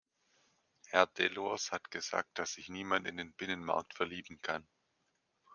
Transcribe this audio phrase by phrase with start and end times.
[0.87, 4.67] Herr Delors hat gesagt, dass sich niemand in den Binnenmarkt verlieben kann.